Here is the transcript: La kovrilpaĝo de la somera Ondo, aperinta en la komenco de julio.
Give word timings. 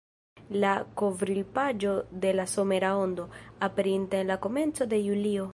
La 0.61 0.71
kovrilpaĝo 1.01 1.93
de 2.25 2.33
la 2.39 2.47
somera 2.55 2.91
Ondo, 3.05 3.29
aperinta 3.71 4.23
en 4.25 4.33
la 4.35 4.43
komenco 4.47 4.93
de 4.95 5.05
julio. 5.09 5.49